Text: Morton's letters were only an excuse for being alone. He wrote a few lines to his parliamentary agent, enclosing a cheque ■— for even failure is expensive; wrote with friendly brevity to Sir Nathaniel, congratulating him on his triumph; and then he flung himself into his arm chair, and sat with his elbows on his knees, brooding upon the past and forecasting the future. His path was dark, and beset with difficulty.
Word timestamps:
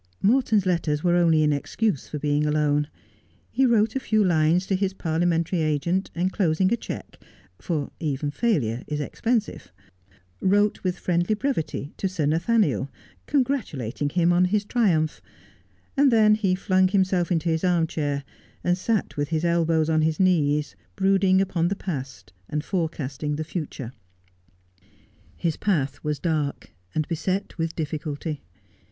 Morton's 0.23 0.65
letters 0.65 1.03
were 1.03 1.15
only 1.15 1.43
an 1.43 1.53
excuse 1.53 2.07
for 2.07 2.17
being 2.17 2.43
alone. 2.47 2.87
He 3.51 3.67
wrote 3.67 3.95
a 3.95 3.99
few 3.99 4.23
lines 4.23 4.65
to 4.65 4.75
his 4.75 4.95
parliamentary 4.95 5.61
agent, 5.61 6.09
enclosing 6.15 6.73
a 6.73 6.75
cheque 6.75 7.19
■— 7.21 7.25
for 7.63 7.91
even 7.99 8.31
failure 8.31 8.81
is 8.87 8.99
expensive; 8.99 9.71
wrote 10.41 10.83
with 10.83 10.97
friendly 10.97 11.35
brevity 11.35 11.93
to 11.97 12.09
Sir 12.09 12.25
Nathaniel, 12.25 12.89
congratulating 13.27 14.09
him 14.09 14.33
on 14.33 14.45
his 14.45 14.65
triumph; 14.65 15.21
and 15.95 16.11
then 16.11 16.33
he 16.33 16.55
flung 16.55 16.87
himself 16.87 17.31
into 17.31 17.49
his 17.49 17.63
arm 17.63 17.85
chair, 17.85 18.23
and 18.63 18.79
sat 18.79 19.15
with 19.17 19.27
his 19.29 19.45
elbows 19.45 19.87
on 19.87 20.01
his 20.01 20.19
knees, 20.19 20.75
brooding 20.95 21.39
upon 21.39 21.67
the 21.67 21.75
past 21.75 22.33
and 22.49 22.65
forecasting 22.65 23.35
the 23.35 23.43
future. 23.43 23.93
His 25.37 25.57
path 25.57 26.03
was 26.03 26.17
dark, 26.17 26.71
and 26.95 27.07
beset 27.07 27.55
with 27.59 27.75
difficulty. 27.75 28.41